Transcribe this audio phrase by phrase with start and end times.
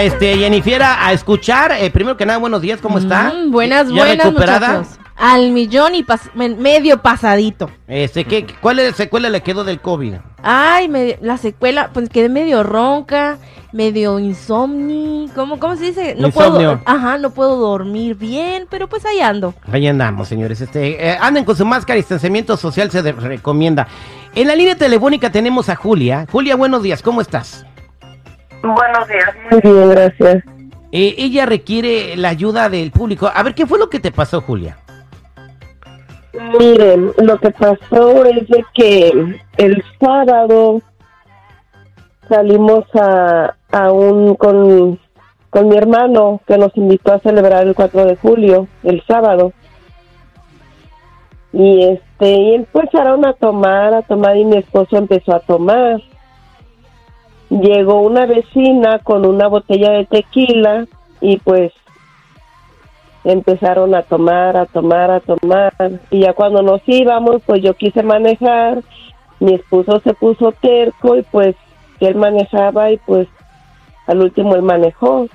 [0.00, 1.72] Este, Jennifer, a escuchar.
[1.78, 3.32] Eh, primero que nada, buenos días, ¿cómo está?
[3.34, 4.68] Mm, buenas, ¿Ya buenas, recuperada?
[4.78, 4.98] muchachos.
[5.16, 7.70] Al millón y pas- medio pasadito.
[7.86, 10.14] Este, ¿qué, ¿cuál es la secuela le quedó del COVID?
[10.42, 13.36] Ay, me- la secuela, pues quedé medio ronca,
[13.72, 15.28] medio insomni.
[15.34, 16.14] ¿Cómo, cómo se dice?
[16.18, 16.80] No Insomnio.
[16.80, 19.52] puedo, ajá, no puedo dormir bien, pero pues ahí ando.
[19.70, 20.62] Ahí andamos, señores.
[20.62, 23.86] Este, eh, anden con su máscara, distanciamiento social se recomienda.
[24.34, 26.26] En la línea telefónica tenemos a Julia.
[26.32, 27.66] Julia, buenos días, ¿cómo estás?
[28.62, 29.34] Buenos días.
[29.50, 30.44] Muy bien, gracias.
[30.92, 33.30] Eh, ella requiere la ayuda del público.
[33.32, 34.76] A ver, ¿qué fue lo que te pasó, Julia?
[36.58, 40.80] Miren, lo que pasó es de que el sábado
[42.28, 44.98] salimos a, a un con,
[45.50, 49.52] con mi hermano que nos invitó a celebrar el 4 de julio, el sábado.
[51.52, 56.00] Y este, y empezaron a tomar, a tomar y mi esposo empezó a tomar.
[57.50, 60.86] Llegó una vecina con una botella de tequila
[61.20, 61.72] y pues
[63.24, 65.74] empezaron a tomar, a tomar, a tomar.
[66.10, 68.82] Y ya cuando nos íbamos, pues yo quise manejar,
[69.40, 71.56] mi esposo se puso terco y pues
[72.00, 73.28] él manejaba y pues
[74.06, 75.26] al último él manejó.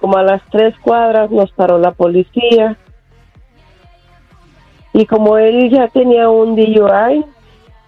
[0.00, 2.76] Como a las tres cuadras nos paró la policía.
[4.92, 7.24] Y como él ya tenía un DUI,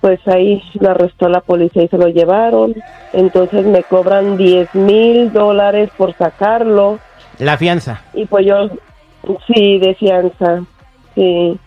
[0.00, 2.74] pues ahí lo arrestó la policía y se lo llevaron.
[3.12, 6.98] Entonces me cobran 10 mil dólares por sacarlo.
[7.38, 8.02] La fianza.
[8.14, 8.68] Y pues yo,
[9.46, 10.62] sí, de fianza,
[11.14, 11.58] sí.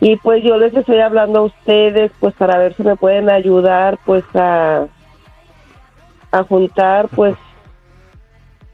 [0.00, 3.98] Y pues yo les estoy hablando a ustedes, pues para ver si me pueden ayudar,
[4.04, 4.86] pues a,
[6.32, 7.36] a juntar, pues,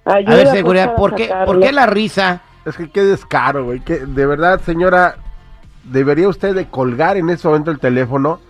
[0.06, 0.32] ayuda.
[0.32, 1.30] A ver, pues, seguridad, ¿por qué.
[1.44, 2.40] ¿por qué la risa?
[2.64, 3.80] Es que qué descaro, güey.
[3.80, 5.16] que de verdad, señora,
[5.84, 8.40] debería usted de colgar en ese momento el teléfono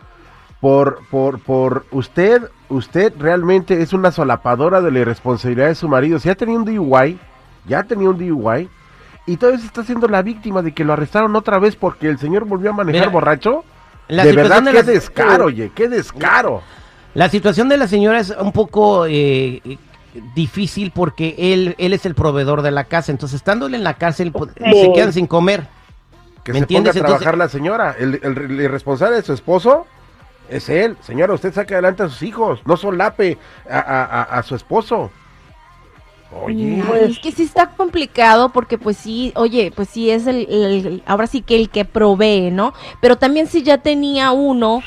[0.60, 6.18] por, por, por usted, usted realmente es una solapadora de la irresponsabilidad de su marido.
[6.18, 7.18] Si ya tenía un DUI,
[7.66, 8.68] ya tenía un DUI,
[9.26, 12.18] y todavía se está haciendo la víctima de que lo arrestaron otra vez porque el
[12.18, 13.64] señor volvió a manejar Mira, borracho.
[14.08, 16.62] La de verdad, de qué la- descaro, oye, qué descaro.
[17.14, 19.60] La situación de la señora es un poco eh,
[20.34, 23.12] difícil porque él, él es el proveedor de la casa.
[23.12, 25.66] Entonces, estándole en la cárcel, pues, se quedan sin comer.
[26.42, 26.96] Que ¿Me se ponga a entiendes?
[26.96, 27.94] Entonces- trabajar la señora.
[27.98, 29.86] El, el- el irresponsable de su esposo
[30.48, 30.96] es él.
[31.02, 32.60] Señora, usted saque adelante a sus hijos.
[32.64, 33.38] No solape
[33.70, 33.78] a,
[34.38, 35.10] a- su esposo.
[36.42, 36.82] Oye.
[36.92, 41.02] Ay, es que sí está complicado porque pues sí, oye, pues sí es el, el-
[41.06, 42.74] ahora sí que el que provee, ¿no?
[43.00, 44.82] Pero también si ya tenía uno,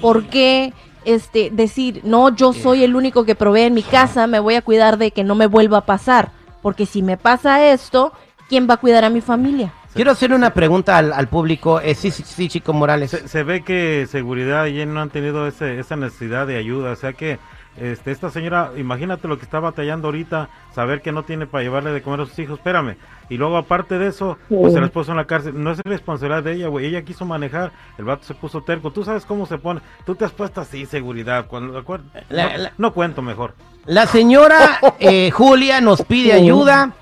[0.00, 0.72] ¿por qué
[1.04, 4.62] este decir, no, yo soy el único que provee en mi casa, me voy a
[4.62, 6.30] cuidar de que no me vuelva a pasar?
[6.62, 8.12] Porque si me pasa esto,
[8.48, 9.72] ¿quién va a cuidar a mi familia?
[9.96, 11.80] Quiero hacer una pregunta al, al público.
[11.80, 13.10] Eh, sí, sí, sí, Chico Morales.
[13.10, 16.92] Se, se ve que seguridad y él no han tenido ese, esa necesidad de ayuda.
[16.92, 17.38] O sea que
[17.78, 21.90] este, esta señora, imagínate lo que está batallando ahorita, saber que no tiene para llevarle
[21.92, 22.58] de comer a sus hijos.
[22.58, 22.96] Espérame.
[23.28, 25.52] Y luego, aparte de eso, pues el esposo en la cárcel.
[25.62, 26.86] No es responsabilidad de ella, güey.
[26.86, 28.92] Ella quiso manejar, el vato se puso terco.
[28.92, 29.80] Tú sabes cómo se pone.
[30.04, 31.46] Tú te has puesto así, seguridad.
[31.46, 33.54] Cuando, no, la- no cuento mejor.
[33.86, 36.92] La señora eh, Julia nos pide ayuda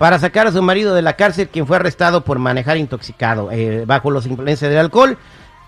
[0.00, 3.84] para sacar a su marido de la cárcel, quien fue arrestado por manejar intoxicado eh,
[3.84, 5.18] bajo los influencias del alcohol.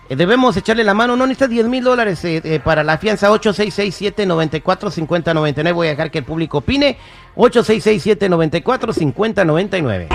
[0.09, 5.73] Eh, debemos echarle la mano, no necesita 10 mil dólares eh, para la fianza 8667-945099.
[5.75, 6.97] Voy a dejar que el público opine.
[7.35, 10.07] 8667-945099.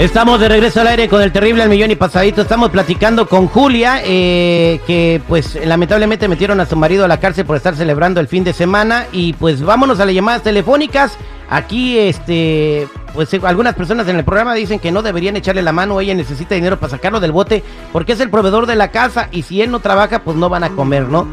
[0.00, 2.40] Estamos de regreso al aire con el terrible al millón y pasadito.
[2.40, 7.44] Estamos platicando con Julia, eh, que pues lamentablemente metieron a su marido a la cárcel
[7.44, 9.04] por estar celebrando el fin de semana.
[9.12, 11.18] Y pues vámonos a las llamadas telefónicas.
[11.50, 15.72] Aquí, este, pues eh, algunas personas en el programa dicen que no deberían echarle la
[15.72, 16.00] mano.
[16.00, 17.62] Ella necesita dinero para sacarlo del bote
[17.92, 20.64] porque es el proveedor de la casa y si él no trabaja, pues no van
[20.64, 21.28] a comer, ¿no?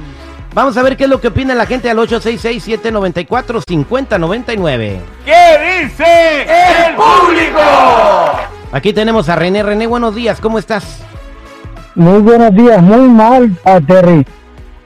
[0.54, 5.00] Vamos a ver qué es lo que opina la gente al 866-794-5099.
[8.78, 9.64] Aquí tenemos a René.
[9.64, 11.04] René, buenos días, ¿cómo estás?
[11.96, 14.24] Muy buenos días, muy mal, a Terry.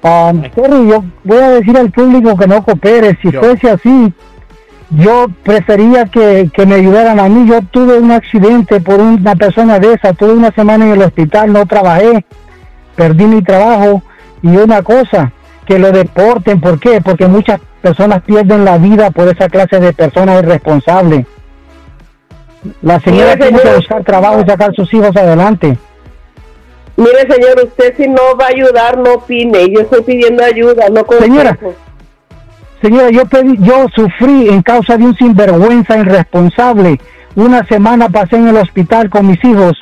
[0.01, 3.19] Ah, Terry, yo voy a decir al público que no coopere.
[3.21, 3.41] Si Yo.
[3.41, 4.13] fuese así,
[4.91, 7.45] yo prefería que, que me ayudaran a mí.
[7.49, 10.13] Yo tuve un accidente por una persona de esa.
[10.13, 12.25] Tuve una semana en el hospital, no trabajé,
[12.95, 14.03] perdí mi trabajo.
[14.41, 15.33] Y una cosa,
[15.65, 16.61] que lo deporten.
[16.61, 17.01] ¿Por qué?
[17.01, 21.25] Porque muchas personas pierden la vida por esa clase de personas irresponsables.
[22.81, 25.77] La señora Mire, tiene que buscar trabajo y sacar sus hijos adelante.
[26.97, 29.69] Mire, señor, usted si no va a ayudar, no opine.
[29.71, 31.55] Yo estoy pidiendo ayuda, no Señora.
[31.55, 31.75] consejos.
[32.81, 36.99] Señora, yo pedí, yo sufrí en causa de un sinvergüenza irresponsable.
[37.35, 39.79] Una semana pasé en el hospital con mis hijos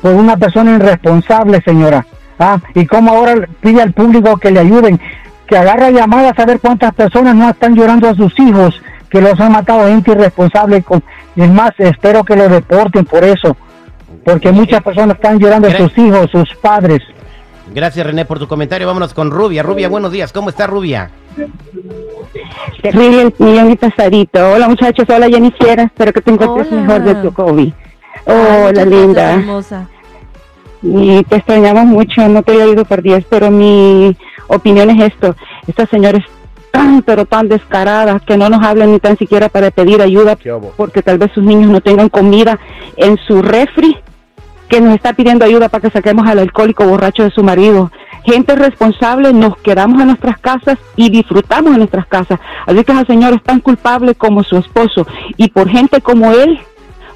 [0.00, 2.06] por una persona irresponsable, señora.
[2.38, 4.98] Ah, y como ahora pide al público que le ayuden,
[5.46, 8.80] que agarra llamadas a ver cuántas personas no están llorando a sus hijos,
[9.10, 10.82] que los han matado gente irresponsable.
[10.82, 11.02] Con,
[11.36, 13.56] y es más, espero que lo deporten por eso,
[14.24, 17.00] porque muchas personas están llorando a sus hijos, sus padres.
[17.72, 18.86] Gracias René por tu comentario.
[18.86, 19.62] Vámonos con Rubia.
[19.62, 20.32] Rubia, buenos días.
[20.32, 21.10] ¿Cómo está Rubia?
[22.82, 24.52] Terrible millón y pasadito.
[24.52, 26.80] Hola muchachos, hola Jennifer, espero que te encuentres Hola.
[26.80, 27.72] mejor de tu COVID.
[28.26, 29.32] Ay, Hola gracias, linda.
[29.34, 29.88] hermosa.
[30.82, 34.16] Y te extrañamos mucho, no te he oído por 10, pero mi
[34.48, 35.36] opinión es esto.
[35.66, 36.24] Esta señora es
[36.70, 40.36] tan, pero tan descarada que no nos habla ni tan siquiera para pedir ayuda
[40.76, 42.58] porque tal vez sus niños no tengan comida
[42.96, 43.96] en su refri,
[44.70, 47.90] que nos está pidiendo ayuda para que saquemos al alcohólico borracho de su marido.
[48.24, 52.38] Gente responsable, nos quedamos en nuestras casas y disfrutamos en nuestras casas.
[52.66, 55.06] Así que esa señora es tan culpable como su esposo.
[55.36, 56.60] Y por gente como él,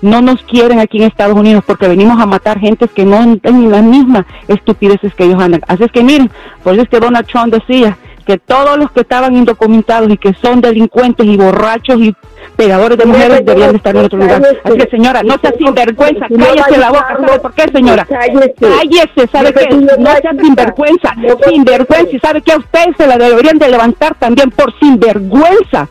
[0.03, 3.71] no nos quieren aquí en Estados Unidos porque venimos a matar gente que no tienen
[3.71, 5.63] las mismas estupideces que ellos andan.
[5.69, 6.31] Así es que miren,
[6.63, 10.35] por eso es que Donald Trump decía que todos los que estaban indocumentados y que
[10.35, 12.17] son delincuentes y borrachos y
[12.57, 14.43] pegadores de mujeres debían de estar en otro lugar.
[14.65, 17.19] Así que señora, no sea sinvergüenza, cállese la boca.
[17.21, 18.07] ¿Sabe por qué, señora?
[18.07, 19.69] Cállese, ¿sabe qué?
[19.99, 21.15] No sea sinvergüenza,
[21.49, 22.11] sinvergüenza.
[22.13, 22.53] ¿Y sabe qué?
[22.53, 25.89] A ustedes se la deberían de levantar también por sinvergüenza.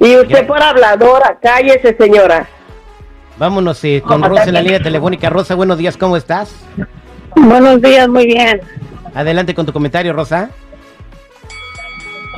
[0.00, 2.48] Y usted por habladora, cállese señora.
[3.38, 5.30] Vámonos eh, con Rosa en la línea telefónica.
[5.30, 5.96] Rosa, buenos días.
[5.96, 6.54] ¿Cómo estás?
[7.36, 8.60] Buenos días, muy bien.
[9.14, 10.50] Adelante con tu comentario, Rosa.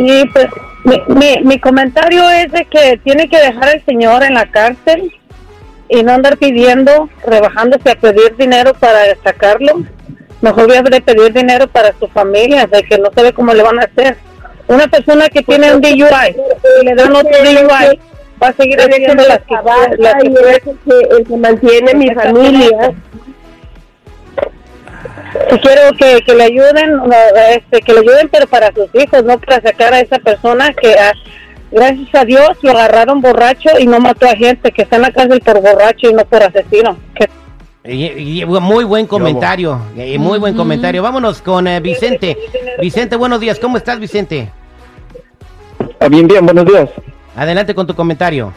[0.03, 0.47] Sí, pues
[0.85, 5.13] mi, mi, mi comentario es de que tiene que dejar al señor en la cárcel
[5.89, 9.83] y no andar pidiendo, rebajándose a pedir dinero para sacarlo.
[10.41, 13.63] Mejor voy a de pedir dinero para su familia, de que no sabe cómo le
[13.63, 14.17] van a hacer.
[14.67, 18.01] Una persona que tiene un DUI y le dan otro DUI,
[18.43, 19.55] va a seguir haciendo las que,
[19.99, 22.93] las que, que, el que mantiene mi familia.
[25.51, 27.01] Y quiero que, que le ayuden,
[27.51, 30.93] este, que le ayuden, pero para sus hijos, no para sacar a esa persona que,
[30.95, 31.13] ah,
[31.71, 35.11] gracias a Dios, lo agarraron borracho y no mató a gente, que está en la
[35.13, 36.97] cárcel por borracho y no por asesino.
[37.15, 37.29] Que
[37.85, 41.03] Y- y- muy buen comentario, eh, muy buen comentario.
[41.03, 42.37] Vámonos con eh, Vicente.
[42.81, 43.59] Vicente, buenos días.
[43.59, 44.51] ¿Cómo estás, Vicente?
[45.99, 46.89] Ah, Bien, bien, buenos días.
[47.35, 48.53] Adelante con tu comentario.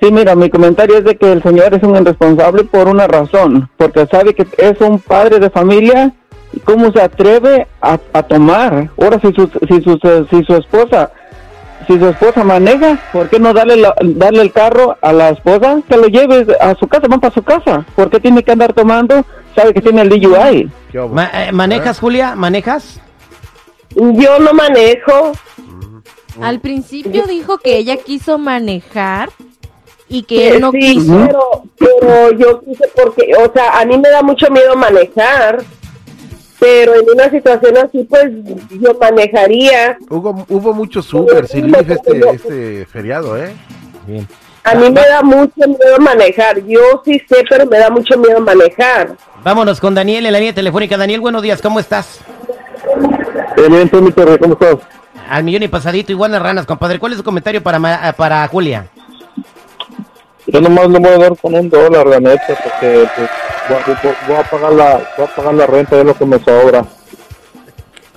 [0.00, 3.68] Sí, mira, mi comentario es de que el señor es un irresponsable por una razón,
[3.76, 6.12] porque sabe que es un padre de familia
[6.52, 8.90] y cómo se atreve a, a tomar.
[9.00, 9.98] Ahora, si su, si, su,
[10.30, 11.10] si su esposa
[11.86, 15.80] si su esposa maneja, ¿por qué no darle, la- darle el carro a la esposa?
[15.88, 17.86] Que lo lleve a su casa, van para su casa.
[17.96, 19.24] ¿Por qué tiene que andar tomando?
[19.56, 20.70] Sabe que tiene el DUI.
[21.08, 22.34] Ma- eh, ¿Manejas, Julia?
[22.34, 23.00] ¿Manejas?
[23.96, 25.32] yo no manejo,
[26.42, 29.30] Al principio dijo que ella quiso manejar
[30.08, 31.26] y que él no sí, quiso.
[31.26, 31.40] pero,
[31.78, 35.62] pero yo quise porque, o sea, a mí me da mucho miedo manejar,
[36.58, 38.24] pero en una situación así, pues
[38.70, 39.96] yo manejaría.
[40.10, 43.54] Hubo, hubo muchos Uber, sin Lyft este, este feriado, ¿eh?
[44.06, 44.26] Bien.
[44.64, 46.62] A mí me da mucho miedo manejar.
[46.66, 49.16] Yo sí sé, pero me da mucho miedo manejar.
[49.42, 50.96] Vámonos con Daniel en la línea telefónica.
[50.98, 51.62] Daniel, buenos días.
[51.62, 52.20] ¿Cómo estás?
[53.56, 54.76] Bien, torre, ¿cómo estás?
[55.30, 56.98] Al millón y pasadito, igual las ranas, compadre.
[56.98, 58.88] ¿Cuál es tu comentario para, ma- eh, para Julia?
[60.48, 63.30] Yo nomás le voy a dar con un dólar, la neta, porque pues,
[63.68, 66.38] voy, voy- voy a pagar la, voy a pagar la renta de lo que me
[66.38, 66.84] sobra.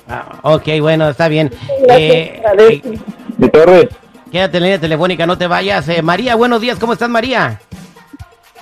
[0.10, 1.52] Ah, ok, bueno, está bien.
[1.90, 2.82] Eh, eh,
[3.38, 3.90] Mi torre,
[4.32, 5.88] quédate en la línea telefónica, no te vayas.
[5.90, 6.78] Eh, María, buenos días.
[6.80, 7.60] ¿Cómo estás, María?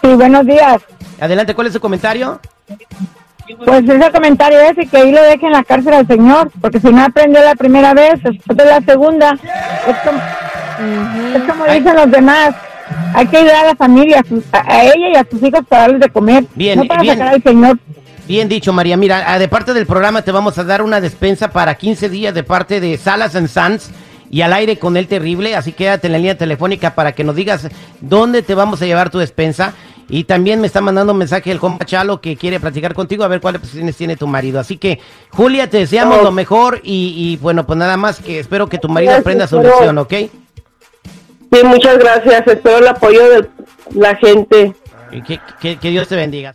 [0.02, 0.82] Sí, buenos días.
[1.20, 2.40] Adelante, ¿cuál es tu comentario?
[3.66, 6.80] Pues ese comentario es y que ahí lo deje en la cárcel al señor, porque
[6.80, 9.32] si no aprendió la primera vez, después de la segunda,
[9.88, 10.22] es como,
[11.36, 11.80] es como Ay.
[11.80, 12.54] dicen los demás,
[13.13, 15.62] hay que ayudar a la familia, a, sus- a- a ella y a sus hijos
[15.67, 17.17] para darles de comer, Bien, no para bien.
[17.17, 17.77] sacar al señor.
[18.27, 18.96] Bien dicho, María.
[18.96, 22.43] Mira, de parte del programa te vamos a dar una despensa para 15 días de
[22.43, 23.89] parte de Salas and Sons
[24.29, 25.55] y al aire con el terrible.
[25.55, 27.67] Así quédate en la línea telefónica para que nos digas
[28.01, 29.74] dónde te vamos a llevar tu despensa.
[30.12, 33.27] Y también me está mandando un mensaje el compa Chalo que quiere platicar contigo a
[33.27, 34.60] ver cuáles posiciones tiene tu marido.
[34.60, 38.67] Así que, Julia, te deseamos lo mejor y, y, bueno, pues nada más que espero
[38.67, 40.13] que tu marido Gracias, aprenda su lección, ¿ok?
[41.51, 42.48] Sí, muchas gracias.
[42.48, 43.48] Espero el apoyo de
[43.96, 44.74] la gente.
[45.60, 46.48] Que- que Dios te bendiga.